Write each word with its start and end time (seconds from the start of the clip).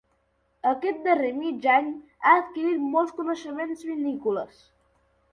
Aquest 0.67 1.01
darrer 1.07 1.27
mig 1.41 1.67
any 1.73 1.91
ha 2.29 2.33
adquirit 2.37 2.81
molts 2.95 3.13
coneixements 3.19 3.83
vinícoles. 3.91 4.65